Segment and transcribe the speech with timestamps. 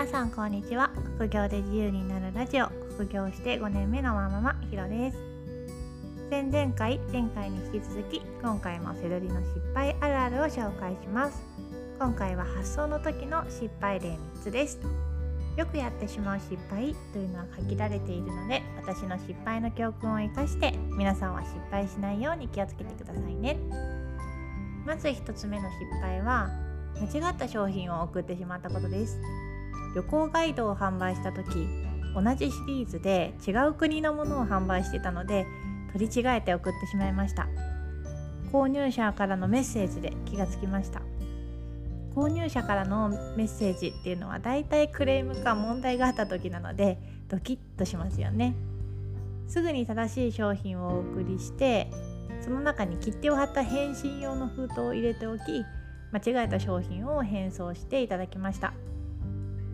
[0.00, 0.90] 皆さんこんにちは。
[1.18, 2.68] 副業で自由になるラジオ。
[2.94, 5.18] 副業して5年目のマママひろです。
[6.30, 11.42] 前々回前回に引き続き今回もセドリの失敗あるあるを紹介します。
[11.98, 14.80] 今回は発送の時の失敗例3つです。
[15.58, 23.58] よくやってしまう失敗というのは限られているので私の失敗の教訓を生かして皆さんは失敗しないように気をつけてくださいね。
[24.86, 26.48] まず1つ目の失敗は
[27.12, 29.20] 間違った商品を送ってしまったことです。
[29.94, 31.68] 旅行ガイドを販売した時
[32.14, 35.46] 同じシリーズで違う国のものを販売してたので
[35.92, 37.48] 取り違えて送ってしまいました。
[38.52, 41.02] 購入者からのメッセージで気がつきました。
[42.14, 48.54] 購入者からのメッセージっていうのはだいたいクレームか問題があった時なのでドキッとしますよね。
[49.46, 51.90] すぐに正しい商品をお送りして
[52.40, 55.64] その中に切手を貼った返信用の封筒を入れておき
[56.12, 58.72] 間違えた商品を返送していただきました。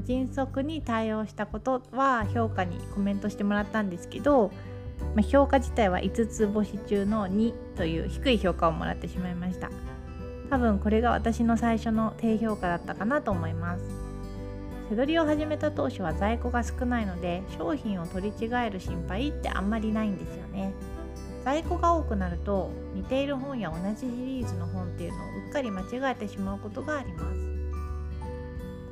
[0.00, 4.50] 迅速に対応したことは評価にコメントしてもらったんですけど、
[5.14, 9.70] まあ、評価自体は5つ星中の2という低い評価をもらってしまいました。
[10.50, 13.84] 多分これが私の最初の低評価だったかなと思います。
[14.90, 20.72] 背取りを始めた当初は在庫が少ないので商品を取り違える心配ってあんまりないんですよね。
[21.44, 27.51] 在庫が多くなると似ている本や同じシリーズの本っていうのをうっかり間違えてしまうことがあります。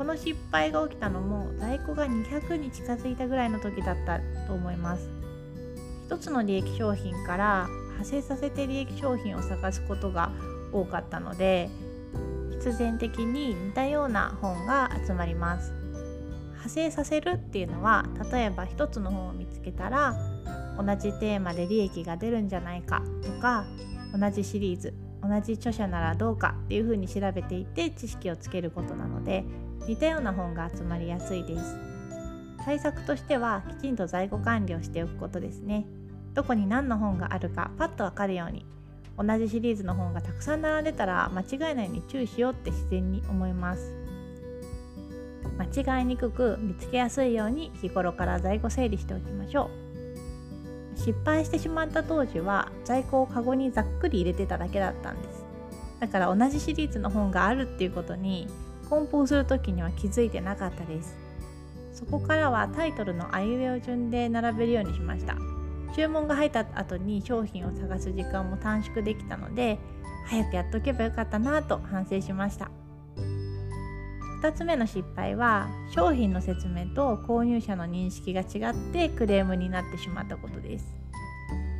[0.01, 5.11] この失敗が起きたのも在庫が200に近づいたぐらいの時だったと思います。
[6.07, 10.33] 一つの利益商品から派生させて利益商品を探すことが
[10.73, 11.69] 多かったので
[12.53, 15.71] 必然的に似たような本が集まります。
[16.53, 20.15] 派生させるっていうのは例えば一つの本を見つけたら
[20.79, 23.67] 同じテーマで利益が出るんじゃないかとか
[24.19, 29.45] 同じシリーズ同じ著者ならどうかっていうふうに調べていて知識をつけることなので
[29.87, 31.79] 似たような本が集まりやすいです。
[32.65, 35.87] 対策としてはきちんと在庫管理をしておくことですね。
[36.35, 38.65] どこに何の本があるかパッとわかるように
[39.19, 43.93] 同じシリーズの本がたくさん並んでたら間違えないように注意しようって自然に思います。
[45.59, 49.71] 間違いにくく見つけやすいように日頃から在庫整理しておきましょ
[50.97, 50.99] う。
[50.99, 55.45] 失敗してしまった当時は在庫をカゴにざっくり入れてただけだったんです。
[55.99, 58.49] だから同じシリーズの本があるっていうことに
[58.91, 61.17] 梱包する時には気づいてなかったです
[61.93, 65.37] そこからはタイトルのあいうえお順で並べるようにしました。
[65.95, 69.79] 注文が入った後に商品を探す時間も短縮できたので
[70.27, 72.71] 早くやっとけばよかったなと反省しました。
[74.41, 80.87] 2つ目の失敗は商品の説明と購入者の認識が違ってクレームになってしまったことです。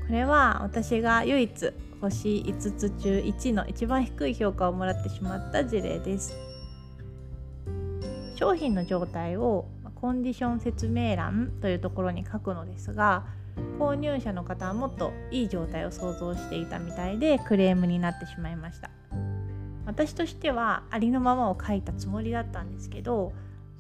[0.07, 6.50] これは私が唯一星5つ中1の一番低い評価をもらってしまった事例です。
[8.41, 13.27] 商品の状態をコンディション説明欄というところに書くのですが
[13.79, 18.89] 購入者の方はもっといい状態を想像していたみたいでクレームになってしまいました。
[19.85, 23.33] 私としてはありのままを書いたつもりだったんですけど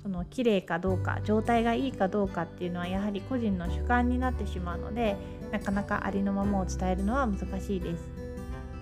[0.03, 5.17] その綺麗かどうか状態がいいかどうかっていうのはやはり個人の主観になってしまうので
[5.53, 8.05] なかなかありのままを伝えるのは難しいです。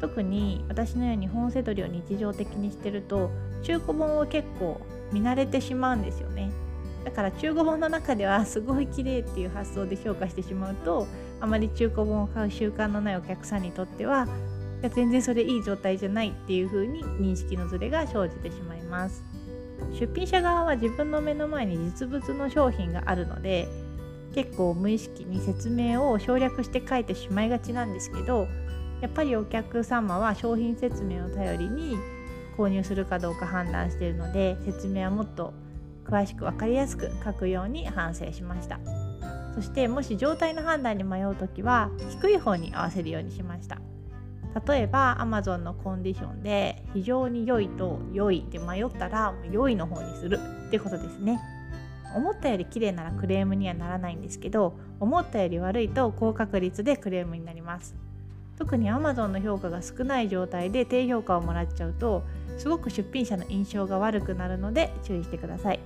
[0.01, 3.31] 特に私のように本セドリを日常的にしてると
[3.63, 4.81] 中古本を結構
[5.13, 6.51] 見慣れてしまうんですよね。
[7.05, 11.07] だから中古本の中ではすごい綺麗っていう発想で評価してしまうと
[11.41, 14.27] あまり中古本を買う習慣のないお客さんにとっては
[14.83, 19.25] いや全然それいい状態じゃないっていう風に認識のズレが生じてしまいます。
[19.93, 23.69] 出品者側は自分の目の前に実物の商品があるので
[24.35, 28.49] 結構無意識に説明を省略して書いてしまいがちなんですけど
[29.01, 31.97] やっぱりお客様は商品説明を頼りに
[32.59, 35.55] 購入するかどうか判断しているので説明はもっと
[36.05, 38.81] 詳しく分かりやすく書くように反省しました。
[39.55, 43.79] そしてもし状態の判断に迷う時は低い方に合わせるようにしました。
[44.67, 51.39] 例えば Amazon のコンディションで非常に良いと良いで迷ったら良いの方にするってことですね。
[52.17, 57.95] 思ったより綺麗ならクレームにはならないんですけど思ったより悪いと高確率でクレームになります。
[58.57, 62.25] 特に Amazon の評価が少ない状態で低評価をもらっちゃうと
[62.59, 65.81] すごく出品者の印象が悪くなるので注意してください。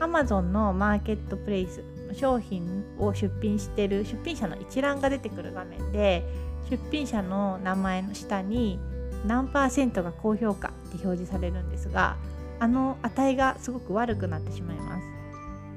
[0.00, 1.82] Amazon のマーケットプレイス
[2.12, 6.24] 商品を出品してる出品者の一覧が出てくる画面で
[6.68, 8.78] 出品者の名前の下に
[9.26, 12.16] 何パーセントが高評価って表示されるんですが
[12.58, 15.06] あの値がすごく悪くなってしまいます。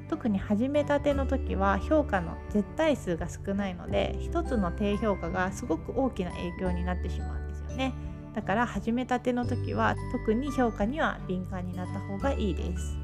[0.08, 7.92] 特に始めたての時は評価の絶対数が少ないので一つの低評価がすごく大きな影響になってしまうんですよね。
[8.38, 12.96] だから始めたての時は特に評価には敏感になった方がいいです。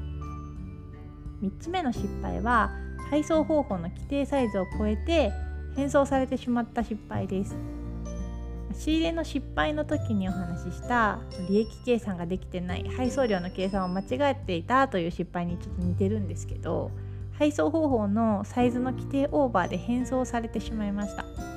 [1.43, 2.71] 3つ目の失敗は
[3.09, 5.33] 配送方法の規定サイズを超えて
[5.75, 7.57] 返送されてしまった失敗です。
[8.73, 16.91] 仕入れの失敗の時にお話しした利益計算ができてない配送料の計算を間違えていたという失敗にちょっと似てるんですけど
[17.37, 21.54] 配送方法のサイズの規定オーバーで返送されてしまいました。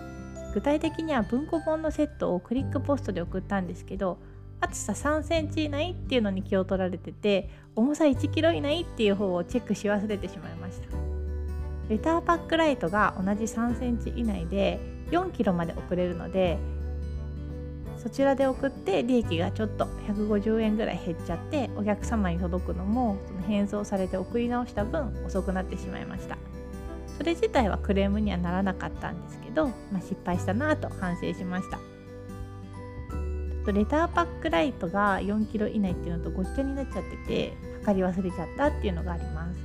[0.55, 4.19] 具体的には文庫本のセットをクリックポストで送ったんですけど
[4.61, 10.89] 厚さ3センチ以内っていうのに気を取られてて重さ1キロ以内っていう方をチェックし忘れてしまいました。
[11.89, 14.79] レターパックライトが同じ3センチ以内で
[15.11, 16.59] 4キロまで送れるので
[17.97, 26.37] そちらで送って利益がちょっと150円ぐらい減っちゃってお客様に届くのもその返送されて送り直した分遅くなってしまいました。
[27.19, 31.79] それ自体はクレームにはならなかったんですけど、まあ、失敗したなと反省しました。
[33.73, 39.59] レターパックライトが4キロ以内っていうのとごっちゃになっちゃってて測り忘れちゃったっていうのがあります。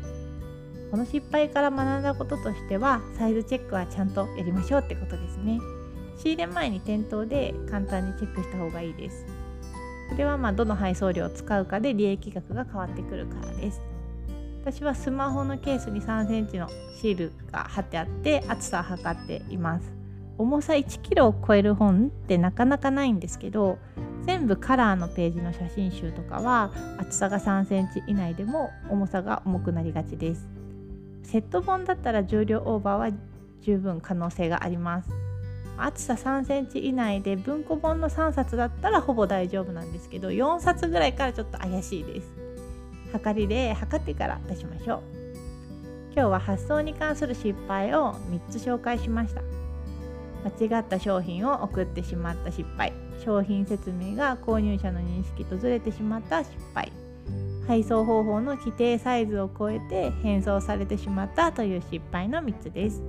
[0.91, 5.59] この失敗から学んだこととしてはサイズチェックはちゃんとやりましょうってことですね。
[6.17, 9.25] 仕入れ前に店頭で簡単にチェックした方がいいです。
[10.09, 13.92] それはまどの配送料を使うかで利益額が変わってくるからです。
[14.63, 16.69] 私はスマホのケースに3センチの
[17.01, 19.92] シールが貼ってあって厚さを測っています。
[20.38, 23.77] 重さ 1kg を超える本ってなかなかないんですけど
[24.25, 30.48] 全部カラーのページの写真集とかは厚さが3センチ以内でも重さが重くなりがちです。
[31.24, 33.18] セット本だったら重量オーバーは
[33.62, 35.10] 十分可能性があります。
[35.77, 42.42] 厚さ3センチ以内で文庫本の3冊だったらほぼ大丈夫なんですけど4冊ぐらいからちょっと怪しいです。
[43.13, 45.01] 測りで測ってから出しましょう。
[46.15, 49.42] 今日は発送に関する失敗を3つ紹介しました。
[50.44, 52.92] 間違った商品を送ってしまった失敗。
[53.24, 56.92] 商品説明が購入者の認識とずれてしまった失敗。
[57.68, 63.01] 配送方法の規定サイズを超えて返送されてしまったという失敗の3つです。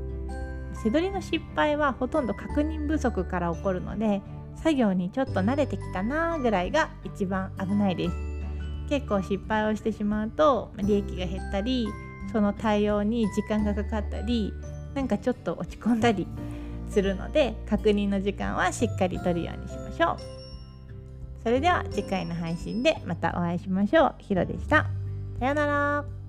[0.83, 4.21] 背取りの失敗はほとんど確認不足から起こるので
[4.56, 8.33] 作業にちょっと慣れてきたなぐらいが一番危ないです。
[8.88, 11.88] 結構失敗をしてしまうと利益が減ったり
[12.32, 14.52] その対応に時間がかかったり
[14.94, 16.26] なんかちょっと落ち込んだり
[16.90, 20.16] するので確認の時間はしっかりとるようにしましょう。
[21.42, 24.14] それでは次回の配信でまたお会いしましょう。
[24.19, 24.86] ひろでした。
[25.38, 26.24] さようなら。